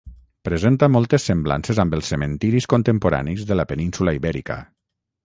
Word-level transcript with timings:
Presenta 0.47 0.87
moltes 0.93 1.25
semblances 1.31 1.81
amb 1.83 1.95
els 1.97 2.09
cementiris 2.13 2.69
contemporanis 2.75 3.45
de 3.51 3.59
la 3.61 3.67
península 3.73 4.15
Ibèrica. 4.21 4.59